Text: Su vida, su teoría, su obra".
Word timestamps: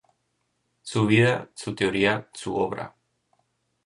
Su 0.81 1.05
vida, 1.05 1.51
su 1.53 1.75
teoría, 1.75 2.27
su 2.33 2.55
obra". 2.55 2.95